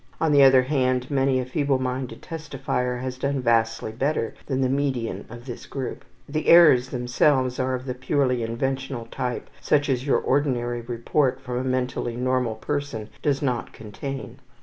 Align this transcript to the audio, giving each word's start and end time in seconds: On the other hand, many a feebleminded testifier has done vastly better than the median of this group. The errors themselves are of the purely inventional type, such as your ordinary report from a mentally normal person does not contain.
On 0.19 0.31
the 0.31 0.41
other 0.41 0.63
hand, 0.63 1.11
many 1.11 1.39
a 1.39 1.45
feebleminded 1.45 2.21
testifier 2.23 3.01
has 3.03 3.19
done 3.19 3.39
vastly 3.39 3.91
better 3.91 4.33
than 4.47 4.61
the 4.61 4.67
median 4.67 5.25
of 5.29 5.45
this 5.45 5.67
group. 5.67 6.03
The 6.27 6.47
errors 6.47 6.89
themselves 6.89 7.59
are 7.59 7.75
of 7.75 7.85
the 7.85 7.93
purely 7.93 8.39
inventional 8.39 9.07
type, 9.11 9.47
such 9.61 9.89
as 9.89 10.07
your 10.07 10.17
ordinary 10.17 10.81
report 10.81 11.39
from 11.39 11.57
a 11.59 11.63
mentally 11.63 12.15
normal 12.15 12.55
person 12.55 13.09
does 13.21 13.43
not 13.43 13.73
contain. 13.73 14.39